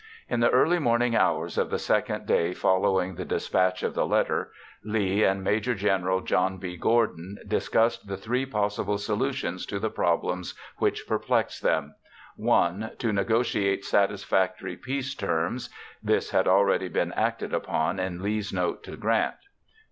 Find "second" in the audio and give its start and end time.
1.77-2.25